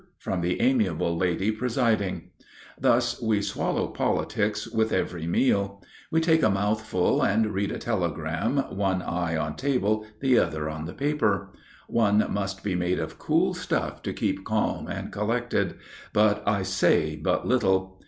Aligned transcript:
from 0.17 0.41
the 0.41 0.59
amiable 0.61 1.15
lady 1.15 1.51
presiding. 1.51 2.31
Thus 2.75 3.21
we 3.21 3.39
swallow 3.39 3.85
politics 3.89 4.65
with 4.67 4.91
every 4.91 5.27
meal. 5.27 5.79
We 6.09 6.19
take 6.21 6.41
a 6.41 6.49
mouthful 6.49 7.21
and 7.21 7.53
read 7.53 7.71
a 7.71 7.77
telegram, 7.77 8.57
one 8.75 9.03
eye 9.03 9.37
on 9.37 9.57
table, 9.57 10.07
the 10.19 10.39
other 10.39 10.67
on 10.67 10.85
the 10.85 10.93
paper. 10.95 11.53
One 11.87 12.25
must 12.33 12.63
be 12.63 12.73
made 12.73 12.97
of 12.97 13.19
cool 13.19 13.53
stuff 13.53 14.01
to 14.01 14.11
keep 14.11 14.43
calm 14.43 14.87
and 14.87 15.11
collected, 15.11 15.75
but 16.13 16.41
I 16.47 16.63
say 16.63 17.15
but 17.15 17.45
little. 17.47 17.99